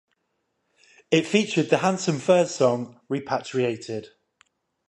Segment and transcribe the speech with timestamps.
[1.11, 4.07] It featured the Handsome Furs song Repatriated.